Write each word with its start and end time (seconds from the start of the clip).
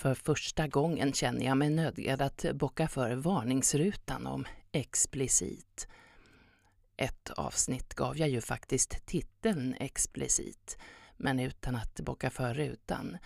För 0.00 0.14
första 0.14 0.66
gången 0.66 1.12
känner 1.12 1.44
jag 1.44 1.56
mig 1.56 1.70
nödgad 1.70 2.22
att 2.22 2.44
bocka 2.54 2.88
för 2.88 3.14
varningsrutan 3.14 4.26
om 4.26 4.46
explicit. 4.72 5.88
Ett 6.96 7.30
avsnitt 7.30 7.94
gav 7.94 8.18
jag 8.18 8.28
ju 8.28 8.40
faktiskt 8.40 9.06
titeln 9.06 9.74
explicit, 9.80 10.78
men 11.16 11.40
utan 11.40 11.76
att 11.76 12.00
bocka 12.00 12.30
för 12.30 12.54
rutan. 12.54 13.18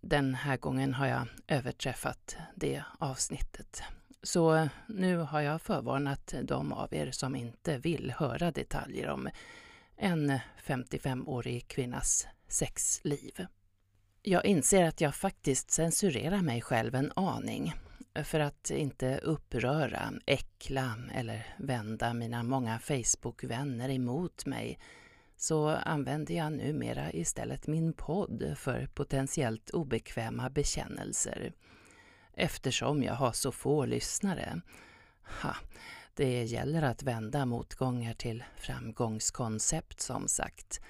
Den 0.00 0.34
här 0.34 0.56
gången 0.56 0.94
har 0.94 1.06
jag 1.06 1.26
överträffat 1.48 2.36
det 2.54 2.82
avsnittet. 2.98 3.82
Så 4.22 4.68
nu 4.86 5.16
har 5.16 5.40
jag 5.40 5.62
förvarnat 5.62 6.34
de 6.42 6.72
av 6.72 6.94
er 6.94 7.10
som 7.10 7.36
inte 7.36 7.78
vill 7.78 8.10
höra 8.10 8.50
detaljer 8.50 9.08
om 9.08 9.28
en 9.96 10.38
55-årig 10.66 11.68
kvinnas 11.68 12.26
sexliv. 12.48 13.46
Jag 14.24 14.44
inser 14.44 14.84
att 14.84 15.00
jag 15.00 15.14
faktiskt 15.14 15.70
censurerar 15.70 16.42
mig 16.42 16.60
själv 16.60 16.94
en 16.94 17.12
aning 17.16 17.74
för 18.24 18.40
att 18.40 18.70
inte 18.70 19.18
uppröra, 19.18 20.12
äckla 20.26 20.98
eller 21.14 21.46
vända 21.58 22.14
mina 22.14 22.42
många 22.42 22.78
Facebook-vänner 22.78 23.88
emot 23.88 24.46
mig 24.46 24.78
så 25.36 25.68
använder 25.68 26.34
jag 26.34 26.52
numera 26.52 27.12
istället 27.12 27.66
min 27.66 27.92
podd 27.92 28.54
för 28.56 28.86
potentiellt 28.86 29.70
obekväma 29.70 30.50
bekännelser. 30.50 31.52
Eftersom 32.34 33.02
jag 33.02 33.14
har 33.14 33.32
så 33.32 33.52
få 33.52 33.84
lyssnare. 33.84 34.60
Ha, 35.42 35.56
det 36.14 36.44
gäller 36.44 36.82
att 36.82 37.02
vända 37.02 37.46
motgångar 37.46 38.14
till 38.14 38.44
framgångskoncept 38.56 40.00
som 40.00 40.28
sagt. 40.28 40.80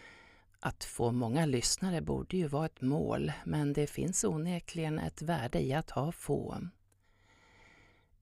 Att 0.65 0.85
få 0.85 1.13
många 1.13 1.47
lyssnare 1.47 2.01
borde 2.01 2.37
ju 2.37 2.49
vara 2.49 2.67
ett 2.67 2.81
mål, 2.81 3.33
men 3.45 3.73
det 3.73 3.87
finns 3.87 4.25
onekligen 4.25 4.99
ett 4.99 5.23
värde 5.23 5.61
i 5.61 5.73
att 5.73 5.91
ha 5.91 6.13
få. 6.13 6.59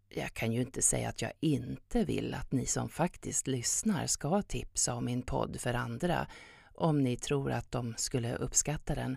Jag 0.09 0.35
kan 0.35 0.53
ju 0.53 0.61
inte 0.61 0.83
säga 0.83 1.09
att 1.09 1.23
jag 1.23 1.33
inte 1.41 2.05
vill 2.05 2.35
att 2.35 2.53
ni 2.53 2.67
som 2.67 2.89
faktiskt 2.89 3.47
lyssnar 3.47 4.07
ska 4.07 4.43
tipsa 4.43 4.95
om 4.95 5.05
min 5.05 5.23
podd 5.23 5.61
för 5.61 5.75
andra, 5.75 6.27
om 6.75 7.03
ni 7.03 7.17
tror 7.17 7.53
att 7.53 7.73
de 7.73 7.95
skulle 7.97 8.37
uppskatta 8.37 8.95
den. 8.95 9.17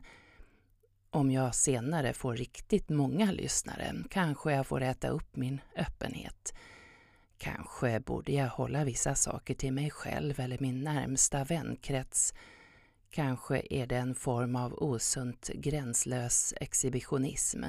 Om 1.09 1.31
jag 1.31 1.55
senare 1.55 2.13
får 2.13 2.35
riktigt 2.35 2.89
många 2.89 3.31
lyssnare 3.31 3.93
kanske 4.09 4.51
jag 4.51 4.67
får 4.67 4.81
äta 4.81 5.07
upp 5.07 5.35
min 5.35 5.61
öppenhet. 5.75 6.53
Kanske 7.37 7.99
borde 7.99 8.31
jag 8.31 8.49
hålla 8.49 8.83
vissa 8.83 9.15
saker 9.15 9.53
till 9.53 9.73
mig 9.73 9.91
själv 9.91 10.39
eller 10.39 10.57
min 10.59 10.81
närmsta 10.81 11.43
vänkrets. 11.43 12.33
Kanske 13.13 13.61
är 13.69 13.87
det 13.87 13.95
en 13.97 14.15
form 14.15 14.55
av 14.55 14.73
osunt 14.73 15.49
gränslös 15.53 16.53
exhibitionism. 16.61 17.63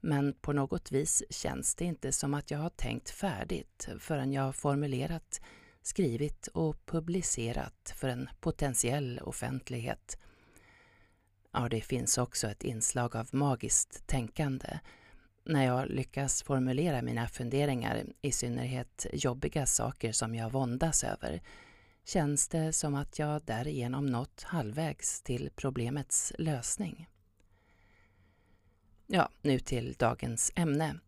Men 0.00 0.32
på 0.32 0.52
något 0.52 0.92
vis 0.92 1.22
känns 1.30 1.74
det 1.74 1.84
inte 1.84 2.12
som 2.12 2.34
att 2.34 2.50
jag 2.50 2.58
har 2.58 2.70
tänkt 2.70 3.10
färdigt 3.10 3.88
förrän 3.98 4.32
jag 4.32 4.42
har 4.42 4.52
formulerat, 4.52 5.40
skrivit 5.82 6.46
och 6.46 6.86
publicerat 6.86 7.94
för 7.96 8.08
en 8.08 8.28
potentiell 8.40 9.20
offentlighet. 9.22 10.18
Ja, 11.52 11.68
det 11.68 11.80
finns 11.80 12.18
också 12.18 12.48
ett 12.48 12.64
inslag 12.64 13.16
av 13.16 13.28
magiskt 13.32 14.06
tänkande 14.06 14.78
när 15.44 15.64
jag 15.64 15.90
lyckas 15.90 16.42
formulera 16.42 17.02
mina 17.02 17.28
funderingar, 17.28 18.04
i 18.22 18.32
synnerhet 18.32 19.06
jobbiga 19.12 19.66
saker 19.66 20.12
som 20.12 20.34
jag 20.34 20.52
våndas 20.52 21.04
över, 21.04 21.42
känns 22.08 22.48
det 22.48 22.72
som 22.72 22.94
att 22.94 23.18
jag 23.18 23.42
därigenom 23.42 24.06
nått 24.06 24.42
halvvägs 24.42 25.22
till 25.22 25.50
problemets 25.56 26.32
lösning. 26.38 27.08
Ja, 29.06 29.28
nu 29.42 29.58
till 29.58 29.94
dagens 29.98 30.52
ämne. 30.54 30.98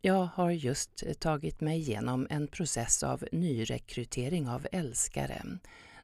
Jag 0.00 0.28
har 0.34 0.50
just 0.50 1.20
tagit 1.20 1.60
mig 1.60 1.78
igenom 1.78 2.26
en 2.30 2.48
process 2.48 3.02
av 3.02 3.24
nyrekrytering 3.32 4.48
av 4.48 4.66
älskare 4.72 5.42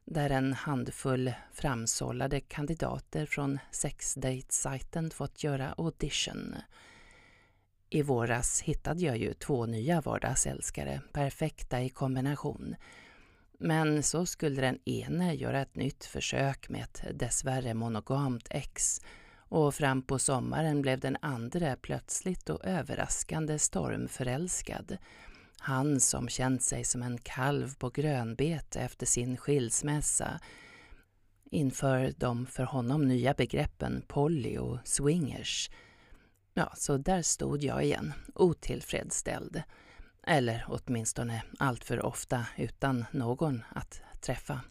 där 0.05 0.29
en 0.29 0.53
handfull 0.53 1.33
framsållade 1.53 2.39
kandidater 2.39 3.25
från 3.25 3.59
sexdate-sajten 3.71 5.11
fått 5.11 5.43
göra 5.43 5.73
audition. 5.77 6.55
I 7.89 8.01
våras 8.01 8.61
hittade 8.61 9.01
jag 9.01 9.17
ju 9.17 9.33
två 9.33 9.65
nya 9.65 10.01
vardagsälskare, 10.01 11.01
perfekta 11.11 11.81
i 11.81 11.89
kombination. 11.89 12.75
Men 13.59 14.03
så 14.03 14.25
skulle 14.25 14.61
den 14.61 14.79
ene 14.85 15.35
göra 15.35 15.61
ett 15.61 15.75
nytt 15.75 16.05
försök 16.05 16.69
med 16.69 16.83
ett 16.83 17.19
dessvärre 17.19 17.73
monogamt 17.73 18.47
ex 18.49 19.01
och 19.35 19.75
fram 19.75 20.01
på 20.01 20.19
sommaren 20.19 20.81
blev 20.81 20.99
den 20.99 21.17
andra 21.21 21.75
plötsligt 21.75 22.49
och 22.49 22.65
överraskande 22.65 23.59
stormförälskad. 23.59 24.97
Han 25.59 25.99
som 25.99 26.29
känt 26.29 26.63
sig 26.63 26.83
som 26.83 27.03
en 27.03 27.17
kalv 27.17 27.75
på 27.75 27.89
grönbete 27.89 28.79
efter 28.79 29.05
sin 29.05 29.37
skilsmässa 29.37 30.39
inför 31.51 32.13
de 32.17 32.45
för 32.45 32.63
honom 32.63 33.07
nya 33.07 33.33
begreppen 33.33 34.03
poly 34.07 34.57
och 34.57 34.77
swingers. 34.83 35.69
Ja, 36.53 36.73
så 36.77 36.97
där 36.97 37.21
stod 37.21 37.63
jag 37.63 37.83
igen, 37.83 38.13
otillfredsställd. 38.35 39.63
Eller 40.27 40.65
åtminstone 40.67 41.43
alltför 41.59 42.05
ofta 42.05 42.45
utan 42.57 43.05
någon 43.11 43.63
att 43.69 44.01
träffa. 44.21 44.61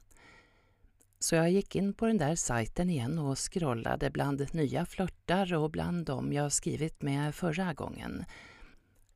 Så 1.19 1.35
jag 1.35 1.51
gick 1.51 1.77
in 1.77 1.95
på 1.95 2.07
den 2.07 2.19
där 2.19 2.35
sajten 2.37 2.91
igen 2.91 3.19
och 3.19 3.39
scrollade 3.39 4.11
bland 4.11 4.55
nya 4.55 4.87
flörtar 4.87 5.55
och 5.55 5.71
bland 5.71 6.07
dem 6.07 6.33
jag 6.33 6.53
skrivit 6.53 7.03
med 7.03 7.35
förra 7.35 7.75
gången. 7.75 8.25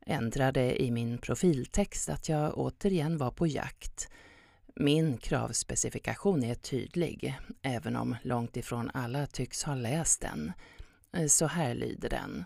Ändrade 0.06 0.82
i 0.82 0.90
min 0.90 1.18
profiltext 1.18 2.08
att 2.08 2.28
jag 2.28 2.58
återigen 2.58 3.18
var 3.18 3.30
på 3.30 3.46
jakt. 3.46 4.08
Min 4.74 5.18
kravspecifikation 5.18 6.44
är 6.44 6.54
tydlig, 6.54 7.38
även 7.62 7.96
om 7.96 8.16
långt 8.22 8.56
ifrån 8.56 8.90
alla 8.94 9.26
tycks 9.26 9.62
ha 9.62 9.74
läst 9.74 10.20
den. 10.20 10.52
Så 11.28 11.46
här 11.46 11.74
lyder 11.74 12.08
den. 12.08 12.44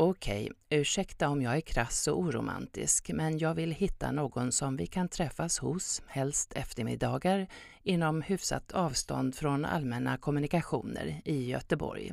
Okej, 0.00 0.52
ursäkta 0.68 1.28
om 1.28 1.42
jag 1.42 1.56
är 1.56 1.60
krass 1.60 2.08
och 2.08 2.18
oromantisk, 2.18 3.10
men 3.14 3.38
jag 3.38 3.54
vill 3.54 3.72
hitta 3.72 4.12
någon 4.12 4.52
som 4.52 4.76
vi 4.76 4.86
kan 4.86 5.08
träffas 5.08 5.58
hos, 5.58 6.02
helst 6.06 6.52
eftermiddagar, 6.52 7.46
inom 7.82 8.22
hyfsat 8.22 8.72
avstånd 8.72 9.34
från 9.34 9.64
allmänna 9.64 10.16
kommunikationer 10.16 11.22
i 11.24 11.50
Göteborg. 11.50 12.12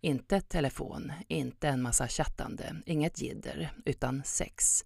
Inte 0.00 0.40
telefon, 0.40 1.12
inte 1.28 1.68
en 1.68 1.82
massa 1.82 2.08
chattande, 2.08 2.76
inget 2.86 3.22
jidder, 3.22 3.72
utan 3.84 4.22
sex. 4.24 4.84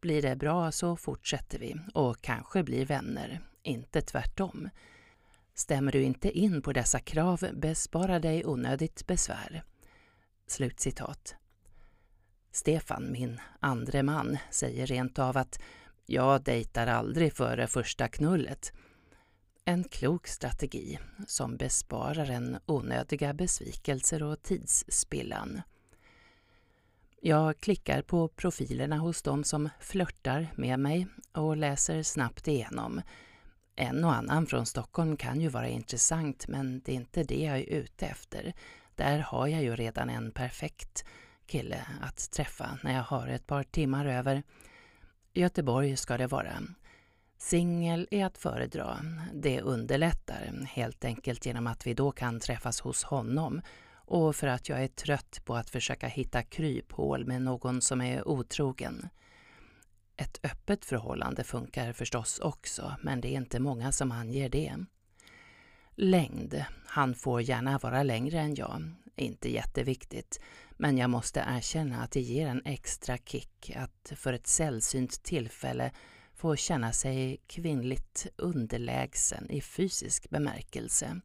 Blir 0.00 0.22
det 0.22 0.36
bra 0.36 0.72
så 0.72 0.96
fortsätter 0.96 1.58
vi 1.58 1.76
och 1.94 2.20
kanske 2.20 2.62
blir 2.62 2.86
vänner, 2.86 3.40
inte 3.62 4.00
tvärtom. 4.00 4.68
Stämmer 5.54 5.92
du 5.92 6.02
inte 6.02 6.38
in 6.38 6.62
på 6.62 6.72
dessa 6.72 6.98
krav, 6.98 7.46
bespara 7.52 8.18
dig 8.18 8.46
onödigt 8.46 9.06
besvär. 9.06 9.62
Slutcitat. 10.46 11.39
Stefan, 12.52 13.12
min 13.12 13.40
andre 13.60 14.02
man, 14.02 14.38
säger 14.50 14.86
rent 14.86 15.18
av 15.18 15.36
att 15.36 15.60
jag 16.06 16.42
dejtar 16.42 16.86
aldrig 16.86 17.32
före 17.32 17.66
första 17.66 18.08
knullet. 18.08 18.72
En 19.64 19.84
klok 19.84 20.26
strategi 20.26 20.98
som 21.26 21.56
besparar 21.56 22.30
en 22.30 22.58
onödiga 22.66 23.34
besvikelser 23.34 24.22
och 24.22 24.42
tidsspillan. 24.42 25.62
Jag 27.22 27.58
klickar 27.58 28.02
på 28.02 28.28
profilerna 28.28 28.98
hos 28.98 29.22
de 29.22 29.44
som 29.44 29.68
flörtar 29.80 30.52
med 30.56 30.80
mig 30.80 31.06
och 31.32 31.56
läser 31.56 32.02
snabbt 32.02 32.48
igenom. 32.48 33.02
En 33.76 34.04
och 34.04 34.14
annan 34.14 34.46
från 34.46 34.66
Stockholm 34.66 35.16
kan 35.16 35.40
ju 35.40 35.48
vara 35.48 35.68
intressant 35.68 36.48
men 36.48 36.80
det 36.80 36.92
är 36.92 36.96
inte 36.96 37.24
det 37.24 37.44
jag 37.44 37.58
är 37.58 37.64
ute 37.64 38.06
efter. 38.06 38.52
Där 38.94 39.18
har 39.18 39.46
jag 39.46 39.62
ju 39.62 39.76
redan 39.76 40.10
en 40.10 40.30
perfekt 40.32 41.04
kille 41.50 41.86
att 42.00 42.30
träffa 42.30 42.78
när 42.82 42.94
jag 42.94 43.02
har 43.02 43.28
ett 43.28 43.46
par 43.46 43.62
timmar 43.62 44.06
över. 44.06 44.42
Göteborg 45.32 45.96
ska 45.96 46.18
det 46.18 46.26
vara. 46.26 46.62
Singel 47.38 48.08
är 48.10 48.26
att 48.26 48.38
föredra. 48.38 49.04
Det 49.34 49.60
underlättar, 49.60 50.66
helt 50.68 51.04
enkelt 51.04 51.46
genom 51.46 51.66
att 51.66 51.86
vi 51.86 51.94
då 51.94 52.12
kan 52.12 52.40
träffas 52.40 52.80
hos 52.80 53.04
honom 53.04 53.62
och 53.92 54.36
för 54.36 54.46
att 54.46 54.68
jag 54.68 54.82
är 54.84 54.88
trött 54.88 55.40
på 55.44 55.54
att 55.56 55.70
försöka 55.70 56.06
hitta 56.06 56.42
kryphål 56.42 57.26
med 57.26 57.42
någon 57.42 57.80
som 57.80 58.00
är 58.00 58.28
otrogen. 58.28 59.08
Ett 60.16 60.40
öppet 60.42 60.84
förhållande 60.84 61.44
funkar 61.44 61.92
förstås 61.92 62.38
också, 62.38 62.94
men 63.02 63.20
det 63.20 63.28
är 63.28 63.36
inte 63.36 63.60
många 63.60 63.92
som 63.92 64.12
anger 64.12 64.48
det. 64.48 64.76
Längd. 65.94 66.64
Han 66.86 67.14
får 67.14 67.42
gärna 67.42 67.78
vara 67.78 68.02
längre 68.02 68.40
än 68.40 68.54
jag. 68.54 68.94
Inte 69.20 69.50
jätteviktigt, 69.50 70.40
men 70.70 70.98
jag 70.98 71.10
måste 71.10 71.44
erkänna 71.48 72.02
att 72.02 72.10
det 72.10 72.20
ger 72.20 72.46
en 72.46 72.62
extra 72.64 73.18
kick 73.18 73.72
att 73.76 74.12
för 74.16 74.32
ett 74.32 74.46
sällsynt 74.46 75.22
tillfälle 75.22 75.90
få 76.34 76.56
känna 76.56 76.92
sig 76.92 77.40
kvinnligt 77.46 78.26
underlägsen 78.36 79.50
i 79.50 79.60
fysisk 79.60 80.30
bemärkelse. 80.30 81.20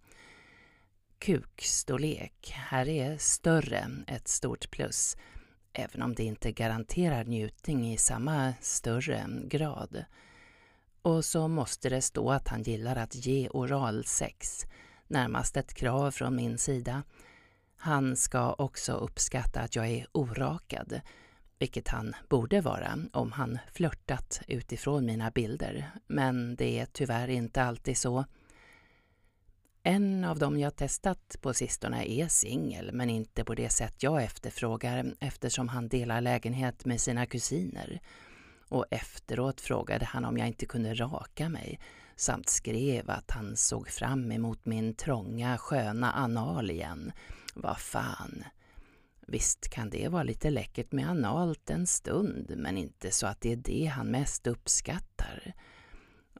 Kukstorlek. 1.20 2.54
Här 2.56 2.90
är 2.90 3.18
större 3.18 3.88
ett 4.08 4.28
stort 4.28 4.72
plus, 4.72 5.18
även 5.74 6.02
om 6.02 6.16
det 6.16 6.24
inte 6.24 6.52
garanterar 6.52 7.24
njutning 7.24 7.94
i 7.94 7.98
samma 7.98 8.54
större 8.62 9.28
grad. 9.44 10.06
Och 11.02 11.26
så 11.26 11.48
måste 11.48 11.90
det 11.90 12.02
stå 12.02 12.32
att 12.32 12.48
han 12.48 12.64
gillar 12.64 12.96
att 12.96 13.16
ge 13.16 13.50
oralsex, 13.50 14.66
närmast 15.08 15.58
ett 15.58 15.74
krav 15.74 16.12
från 16.12 16.36
min 16.36 16.58
sida. 16.58 17.04
Han 17.86 18.16
ska 18.16 18.54
också 18.54 18.94
uppskatta 18.94 19.62
att 19.62 19.76
jag 19.76 19.88
är 19.88 20.08
orakad, 20.12 21.02
vilket 21.60 21.88
han 21.88 22.16
borde 22.30 22.62
vara 22.62 23.00
om 23.14 23.32
han 23.32 23.60
flörtat 23.74 24.42
utifrån 24.48 25.06
mina 25.06 25.32
bilder. 25.32 25.92
Men 26.08 26.56
det 26.56 26.80
är 26.80 26.86
tyvärr 26.86 27.28
inte 27.28 27.64
alltid 27.64 27.98
så. 27.98 28.26
En 29.84 30.24
av 30.24 30.40
dem 30.40 30.60
jag 30.60 30.76
testat 30.76 31.36
på 31.42 31.54
sistone 31.54 32.06
är 32.06 32.28
singel, 32.28 32.92
men 32.94 33.10
inte 33.10 33.44
på 33.44 33.56
det 33.56 33.70
sätt 33.70 34.04
jag 34.04 34.24
efterfrågar 34.24 35.14
eftersom 35.20 35.68
han 35.68 35.88
delar 35.88 36.22
lägenhet 36.22 36.86
med 36.86 37.02
sina 37.02 37.26
kusiner. 37.26 38.00
Och 38.70 38.86
efteråt 38.92 39.62
frågade 39.62 40.06
han 40.06 40.26
om 40.26 40.38
jag 40.38 40.48
inte 40.48 40.66
kunde 40.66 40.94
raka 40.94 41.50
mig 41.50 41.80
samt 42.16 42.50
skrev 42.50 43.10
att 43.10 43.32
han 43.32 43.56
såg 43.56 43.90
fram 43.90 44.32
emot 44.32 44.66
min 44.66 44.94
trånga, 44.96 45.58
sköna 45.58 46.12
anal 46.12 46.72
igen. 46.72 47.12
Vad 47.58 47.78
fan. 47.78 48.44
Visst 49.28 49.70
kan 49.70 49.90
det 49.90 50.08
vara 50.08 50.24
lite 50.24 50.50
läckert 50.50 50.92
med 50.92 51.10
analt 51.10 51.70
en 51.70 51.88
stund, 51.88 52.54
men 52.58 52.78
inte 52.78 53.12
så 53.12 53.28
att 53.28 53.42
det 53.42 53.52
är 53.52 53.56
det 53.56 53.86
han 53.86 54.08
mest 54.08 54.48
uppskattar. 54.48 55.54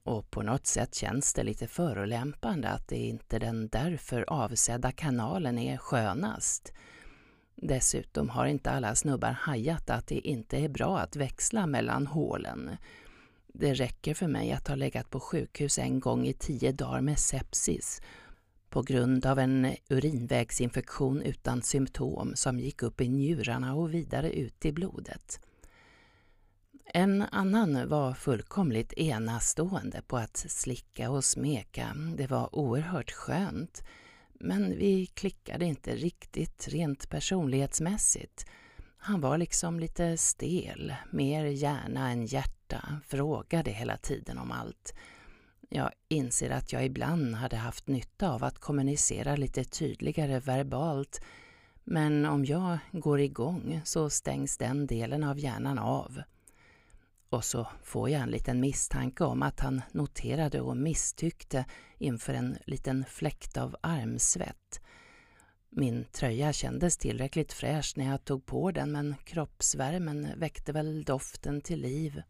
Och 0.04 0.32
på 0.32 0.42
något 0.42 0.68
sätt 0.68 0.96
känns 0.96 1.34
det 1.34 1.44
lite 1.44 1.68
förolämpande 1.68 2.70
att 2.70 2.88
det 2.88 2.96
inte 2.96 3.40
den 3.40 3.68
därför 3.68 4.26
avsedda 4.28 4.92
kanalen 4.92 5.58
är 5.58 5.78
skönast. 5.78 6.74
Dessutom 7.56 8.30
har 8.30 8.46
inte 8.46 8.72
alla 8.72 8.96
snubbar 8.96 9.32
hajat 9.32 9.90
att 9.90 10.08
det 10.08 10.28
inte 10.28 10.58
är 10.58 10.70
bra 10.70 11.00
att 11.00 11.16
växla 11.16 11.68
mellan 11.68 12.08
hålen. 12.08 12.78
Det 13.48 13.74
räcker 13.74 14.14
för 14.14 14.28
mig 14.28 14.52
att 14.52 14.68
ha 14.68 14.76
legat 14.76 15.10
på 15.10 15.20
sjukhus 15.20 15.80
en 15.80 16.00
gång 16.00 16.28
i 16.28 16.34
tio 16.34 16.72
dagar 16.72 17.02
med 17.02 17.20
sepsis 17.20 18.02
på 18.76 18.82
grund 18.82 19.26
av 19.26 19.40
en 19.40 19.76
urinvägsinfektion 19.90 21.22
utan 21.22 21.62
symptom 21.62 22.32
som 22.36 22.60
gick 22.60 22.84
upp 22.84 23.02
i 23.02 23.10
njurarna 23.10 23.76
och 23.76 23.94
vidare 23.94 24.32
ut 24.32 24.66
i 24.66 24.72
blodet. 24.72 25.40
En 26.86 27.22
annan 27.22 27.90
var 27.90 28.14
fullkomligt 28.14 28.94
enastående 28.94 30.02
på 30.08 30.18
att 30.18 30.38
slicka 30.38 31.10
och 31.10 31.26
smeka. 31.26 31.96
Det 32.18 32.28
var 32.28 32.56
oerhört 32.56 33.12
skönt. 33.12 33.84
Men 34.34 34.78
vi 34.78 35.06
klickade 35.06 35.66
inte 35.66 35.96
riktigt 35.96 36.68
rent 36.68 37.10
personlighetsmässigt. 37.10 38.46
Han 38.98 39.22
var 39.22 39.38
liksom 39.38 39.80
lite 39.80 40.18
stel, 40.18 40.96
mer 41.12 41.46
hjärna 41.46 42.10
än 42.10 42.26
hjärta, 42.26 43.00
frågade 43.06 43.72
hela 43.72 43.98
tiden 43.98 44.38
om 44.38 44.52
allt. 44.52 44.94
Jag 45.70 45.92
inser 46.08 46.50
att 46.50 46.74
jag 46.74 46.86
ibland 46.86 47.36
hade 47.36 47.56
haft 47.56 47.88
nytta 47.88 48.30
av 48.30 48.44
att 48.44 48.60
kommunicera 48.60 49.36
lite 49.36 49.64
tydligare 49.64 50.40
verbalt 50.40 51.22
men 51.84 52.26
om 52.26 52.46
jag 52.46 52.78
går 52.92 53.20
igång 53.20 53.82
så 53.84 54.10
stängs 54.10 54.58
den 54.58 54.88
delen 54.88 55.24
av 55.24 55.40
hjärnan 55.40 55.80
av. 55.80 56.22
Och 57.30 57.46
så 57.46 57.68
får 57.84 58.10
jag 58.10 58.22
en 58.22 58.30
liten 58.30 58.60
misstanke 58.60 59.24
om 59.24 59.44
att 59.44 59.60
han 59.60 59.82
noterade 59.92 60.62
och 60.62 60.78
misstyckte 60.78 61.66
inför 61.98 62.34
en 62.34 62.58
liten 62.66 63.06
fläkt 63.10 63.58
av 63.58 63.76
armsvett. 63.82 64.82
Min 65.70 66.06
tröja 66.12 66.54
kändes 66.54 66.98
tillräckligt 66.98 67.54
fräsch 67.54 67.94
när 67.96 68.06
jag 68.06 68.26
tog 68.26 68.46
på 68.46 68.72
den 68.72 68.92
men 68.92 69.16
kroppsvärmen 69.24 70.28
väckte 70.38 70.72
väl 70.72 71.04
doften 71.04 71.62
till 71.62 71.82
liv. 71.82 72.22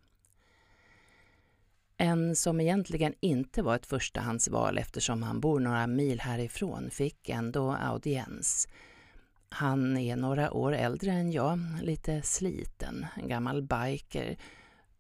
En 1.98 2.36
som 2.36 2.62
egentligen 2.62 3.14
inte 3.20 3.62
var 3.62 3.76
ett 3.76 3.86
förstahandsval 3.86 4.78
eftersom 4.78 5.24
han 5.24 5.40
bor 5.40 5.60
några 5.60 5.88
mil 5.88 6.20
härifrån 6.20 6.90
fick 6.90 7.30
ändå 7.30 7.72
audiens. 7.72 8.68
Han 9.50 9.98
är 9.98 10.16
några 10.16 10.52
år 10.52 10.74
äldre 10.76 11.12
än 11.12 11.32
jag, 11.32 11.60
lite 11.82 12.22
sliten, 12.22 13.06
en 13.16 13.28
gammal 13.28 13.62
biker 13.62 14.38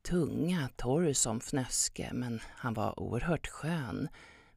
tunga, 0.09 0.69
torr 0.75 1.13
som 1.13 1.39
fnöske, 1.39 2.09
men 2.13 2.39
han 2.47 2.74
var 2.74 3.00
oerhört 3.00 3.47
skön. 3.47 4.07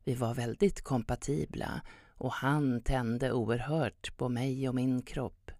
Vi 0.04 0.14
var 0.14 0.34
väldigt 0.34 0.82
kompatibla 0.82 1.80
och 2.18 2.32
han 2.32 2.80
tände 2.82 3.32
oerhört 3.32 4.16
på 4.16 4.28
mig 4.28 4.68
och 4.68 4.74
min 4.74 5.02
kropp. 5.02 5.50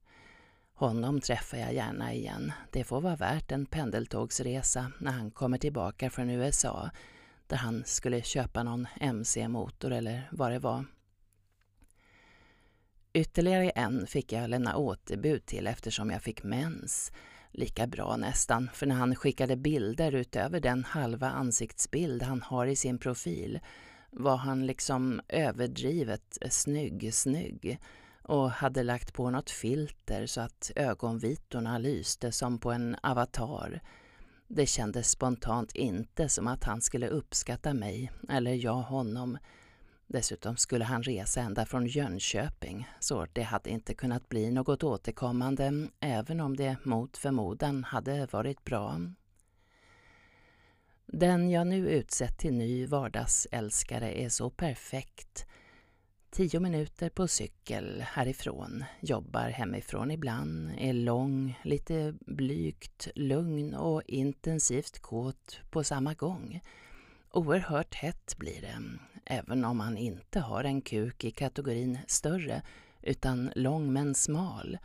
Honom 0.78 1.20
träffar 1.20 1.58
jag 1.58 1.74
gärna 1.74 2.14
igen. 2.14 2.52
Det 2.70 2.84
får 2.84 3.00
vara 3.00 3.16
värt 3.16 3.52
en 3.52 3.66
pendeltågsresa 3.66 4.92
när 4.98 5.12
han 5.12 5.30
kommer 5.30 5.58
tillbaka 5.58 6.10
från 6.10 6.30
USA 6.30 6.90
där 7.46 7.56
han 7.56 7.82
skulle 7.86 8.22
köpa 8.22 8.62
någon 8.62 8.86
MC-motor 9.00 9.92
eller 9.92 10.28
vad 10.32 10.52
det 10.52 10.58
var. 10.58 10.84
Ytterligare 13.12 13.70
en 13.70 14.06
fick 14.06 14.32
jag 14.32 14.50
lämna 14.50 14.76
återbud 14.76 15.46
till 15.46 15.66
eftersom 15.66 16.10
jag 16.10 16.22
fick 16.22 16.42
mens. 16.42 17.12
Lika 17.50 17.86
bra 17.86 18.16
nästan, 18.16 18.70
för 18.74 18.86
när 18.86 18.94
han 18.94 19.16
skickade 19.16 19.56
bilder 19.56 20.14
utöver 20.14 20.60
den 20.60 20.84
halva 20.84 21.30
ansiktsbild 21.30 22.22
han 22.22 22.42
har 22.42 22.66
i 22.66 22.76
sin 22.76 22.98
profil 22.98 23.60
var 24.10 24.36
han 24.36 24.66
liksom 24.66 25.20
överdrivet 25.28 26.38
snygg, 26.50 27.14
snygg 27.14 27.78
och 28.28 28.50
hade 28.50 28.82
lagt 28.82 29.12
på 29.12 29.30
något 29.30 29.50
filter 29.50 30.26
så 30.26 30.40
att 30.40 30.70
ögonvitorna 30.76 31.78
lyste 31.78 32.32
som 32.32 32.58
på 32.58 32.72
en 32.72 32.96
avatar. 33.02 33.80
Det 34.48 34.66
kändes 34.66 35.10
spontant 35.10 35.72
inte 35.74 36.28
som 36.28 36.46
att 36.46 36.64
han 36.64 36.80
skulle 36.80 37.08
uppskatta 37.08 37.74
mig 37.74 38.12
eller 38.28 38.54
jag 38.54 38.82
honom 38.82 39.38
Dessutom 40.10 40.56
skulle 40.56 40.84
han 40.84 41.02
resa 41.02 41.40
ända 41.40 41.66
från 41.66 41.86
Jönköping, 41.86 42.88
så 43.00 43.26
det 43.32 43.42
hade 43.42 43.70
inte 43.70 43.94
kunnat 43.94 44.28
bli 44.28 44.50
något 44.50 44.82
återkommande, 44.82 45.88
även 46.00 46.40
om 46.40 46.56
det 46.56 46.76
mot 46.84 47.16
förmodan 47.16 47.84
hade 47.84 48.26
varit 48.26 48.64
bra. 48.64 49.00
Den 51.06 51.50
jag 51.50 51.66
nu 51.66 51.88
utsett 51.90 52.38
till 52.38 52.54
ny 52.54 52.86
vardagsälskare 52.86 54.20
är 54.20 54.28
så 54.28 54.50
perfekt. 54.50 55.46
Tio 56.30 56.60
minuter 56.60 57.10
på 57.10 57.28
cykel 57.28 58.00
härifrån, 58.00 58.84
jobbar 59.00 59.48
hemifrån 59.48 60.10
ibland, 60.10 60.72
är 60.78 60.92
lång, 60.92 61.60
lite 61.64 62.14
blygt, 62.20 63.08
lugn 63.14 63.74
och 63.74 64.02
intensivt 64.06 64.98
kåt 64.98 65.60
på 65.70 65.84
samma 65.84 66.14
gång. 66.14 66.60
Oerhört 67.30 67.94
hett 67.94 68.34
blir 68.38 68.60
det, 68.60 68.82
även 69.24 69.64
om 69.64 69.76
man 69.76 69.96
inte 69.96 70.40
har 70.40 70.64
en 70.64 70.80
kuk 70.80 71.24
i 71.24 71.30
kategorin 71.30 71.98
större 72.06 72.62
utan 73.02 73.50
lång 73.54 73.92
men 73.92 74.14
smal, 74.14 74.78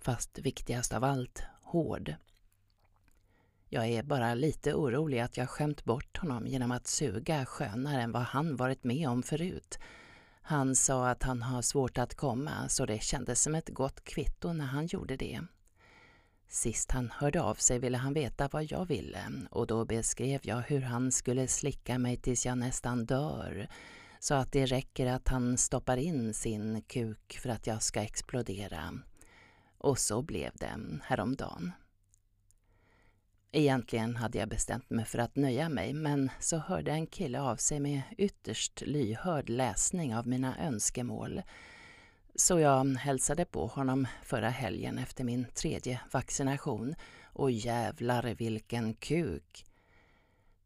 fast 0.00 0.38
viktigast 0.38 0.92
av 0.92 1.04
allt 1.04 1.42
hård. 1.62 2.14
Jag 3.68 3.88
är 3.88 4.02
bara 4.02 4.34
lite 4.34 4.74
orolig 4.74 5.18
att 5.20 5.36
jag 5.36 5.50
skämt 5.50 5.84
bort 5.84 6.16
honom 6.16 6.46
genom 6.46 6.70
att 6.70 6.86
suga 6.86 7.46
skönare 7.46 8.02
än 8.02 8.12
vad 8.12 8.22
han 8.22 8.56
varit 8.56 8.84
med 8.84 9.08
om 9.08 9.22
förut. 9.22 9.78
Han 10.48 10.76
sa 10.76 11.08
att 11.08 11.22
han 11.22 11.42
har 11.42 11.62
svårt 11.62 11.98
att 11.98 12.14
komma 12.14 12.68
så 12.68 12.86
det 12.86 13.02
kändes 13.02 13.42
som 13.42 13.54
ett 13.54 13.68
gott 13.68 14.04
kvitto 14.04 14.52
när 14.52 14.64
han 14.64 14.86
gjorde 14.86 15.16
det. 15.16 15.40
Sist 16.48 16.90
han 16.90 17.10
hörde 17.10 17.42
av 17.42 17.54
sig 17.54 17.78
ville 17.78 17.98
han 17.98 18.14
veta 18.14 18.48
vad 18.52 18.64
jag 18.64 18.86
ville 18.86 19.20
och 19.50 19.66
då 19.66 19.84
beskrev 19.84 20.40
jag 20.42 20.60
hur 20.60 20.80
han 20.80 21.12
skulle 21.12 21.48
slicka 21.48 21.98
mig 21.98 22.16
tills 22.16 22.46
jag 22.46 22.58
nästan 22.58 23.06
dör 23.06 23.68
så 24.20 24.34
att 24.34 24.52
det 24.52 24.66
räcker 24.66 25.06
att 25.06 25.28
han 25.28 25.56
stoppar 25.56 25.96
in 25.96 26.34
sin 26.34 26.82
kuk 26.82 27.38
för 27.42 27.48
att 27.48 27.66
jag 27.66 27.82
ska 27.82 28.02
explodera. 28.02 28.94
Och 29.78 29.98
så 29.98 30.22
blev 30.22 30.50
det 30.54 31.00
häromdagen. 31.02 31.72
Egentligen 33.52 34.16
hade 34.16 34.38
jag 34.38 34.48
bestämt 34.48 34.90
mig 34.90 35.04
för 35.04 35.18
att 35.18 35.36
nöja 35.36 35.68
mig 35.68 35.92
men 35.92 36.30
så 36.40 36.56
hörde 36.56 36.90
en 36.90 37.06
kille 37.06 37.40
av 37.40 37.56
sig 37.56 37.80
med 37.80 38.02
ytterst 38.18 38.82
lyhörd 38.86 39.48
läsning 39.48 40.16
av 40.16 40.26
mina 40.26 40.58
önskemål 40.58 41.42
så 42.34 42.58
jag 42.60 42.96
hälsade 42.96 43.44
på 43.44 43.66
honom 43.66 44.06
förra 44.22 44.48
helgen 44.48 44.98
efter 44.98 45.24
min 45.24 45.46
tredje 45.54 46.00
vaccination 46.10 46.94
och 47.24 47.50
jävlar 47.50 48.34
vilken 48.34 48.94
kuk! 48.94 49.64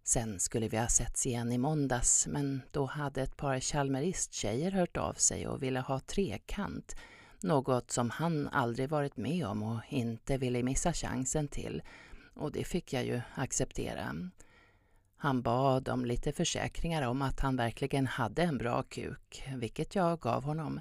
Sen 0.04 0.40
skulle 0.40 0.68
vi 0.68 0.76
ha 0.76 0.88
setts 0.88 1.26
igen 1.26 1.52
i 1.52 1.58
måndags 1.58 2.26
men 2.26 2.62
då 2.70 2.84
hade 2.84 3.22
ett 3.22 3.36
par 3.36 3.60
Chalmeristtjejer 3.60 4.70
hört 4.70 4.96
av 4.96 5.14
sig 5.14 5.46
och 5.48 5.62
ville 5.62 5.80
ha 5.80 6.00
trekant, 6.00 6.96
något 7.40 7.90
som 7.90 8.10
han 8.10 8.48
aldrig 8.48 8.88
varit 8.88 9.16
med 9.16 9.46
om 9.46 9.62
och 9.62 9.80
inte 9.88 10.38
ville 10.38 10.62
missa 10.62 10.92
chansen 10.92 11.48
till. 11.48 11.82
Och 12.34 12.52
det 12.52 12.64
fick 12.64 12.92
jag 12.92 13.04
ju 13.04 13.20
acceptera. 13.34 14.14
Han 15.16 15.42
bad 15.42 15.88
om 15.88 16.04
lite 16.04 16.32
försäkringar 16.32 17.02
om 17.02 17.22
att 17.22 17.40
han 17.40 17.56
verkligen 17.56 18.06
hade 18.06 18.42
en 18.42 18.58
bra 18.58 18.82
kuk, 18.82 19.44
vilket 19.56 19.94
jag 19.94 20.20
gav 20.20 20.44
honom. 20.44 20.80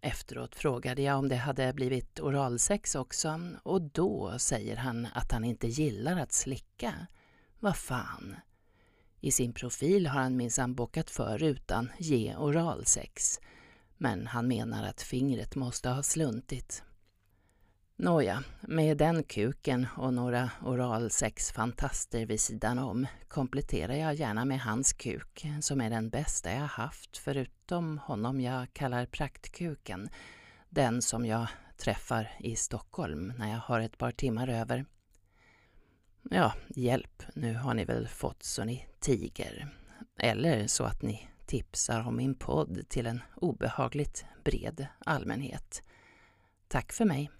Efteråt 0.00 0.54
frågade 0.54 1.02
jag 1.02 1.18
om 1.18 1.28
det 1.28 1.36
hade 1.36 1.72
blivit 1.72 2.20
oralsex 2.20 2.94
också 2.94 3.40
och 3.62 3.82
då 3.82 4.38
säger 4.38 4.76
han 4.76 5.08
att 5.14 5.32
han 5.32 5.44
inte 5.44 5.66
gillar 5.66 6.20
att 6.20 6.32
slicka. 6.32 7.06
Vad 7.60 7.76
fan? 7.76 8.36
I 9.20 9.30
sin 9.30 9.52
profil 9.52 10.06
har 10.06 10.20
han 10.20 10.36
minsann 10.36 10.74
bockat 10.74 11.10
för 11.10 11.42
utan 11.42 11.92
ge 11.98 12.36
oralsex. 12.36 13.40
Men 13.96 14.26
han 14.26 14.48
menar 14.48 14.84
att 14.84 15.02
fingret 15.02 15.54
måste 15.54 15.88
ha 15.88 16.02
sluntit. 16.02 16.82
Nåja, 17.96 18.42
med 18.60 18.96
den 18.96 19.22
kuken 19.22 19.86
och 19.96 20.14
några 20.14 20.50
oralsexfantaster 20.62 22.26
vid 22.26 22.40
sidan 22.40 22.78
om 22.78 23.06
kompletterar 23.28 23.94
jag 23.94 24.14
gärna 24.14 24.44
med 24.44 24.60
hans 24.60 24.92
kuk, 24.92 25.46
som 25.60 25.80
är 25.80 25.90
den 25.90 26.10
bästa 26.10 26.52
jag 26.52 26.66
haft 26.66 27.16
förutom 27.16 27.98
honom 27.98 28.40
jag 28.40 28.72
kallar 28.72 29.06
praktkuken, 29.06 30.08
den 30.68 31.02
som 31.02 31.26
jag 31.26 31.46
träffar 31.76 32.30
i 32.40 32.56
Stockholm 32.56 33.32
när 33.38 33.50
jag 33.50 33.58
har 33.58 33.80
ett 33.80 33.98
par 33.98 34.10
timmar 34.10 34.48
över. 34.48 34.84
Ja, 36.30 36.52
hjälp, 36.68 37.22
nu 37.34 37.54
har 37.54 37.74
ni 37.74 37.84
väl 37.84 38.08
fått 38.08 38.42
så 38.42 38.64
ni 38.64 38.86
tiger. 39.00 39.68
Eller 40.18 40.66
så 40.66 40.84
att 40.84 41.02
ni 41.02 41.28
tipsar 41.46 42.08
om 42.08 42.16
min 42.16 42.34
podd 42.34 42.88
till 42.88 43.06
en 43.06 43.22
obehagligt 43.36 44.24
bred 44.44 44.86
allmänhet. 44.98 45.82
Tack 46.68 46.92
för 46.92 47.04
mig. 47.04 47.30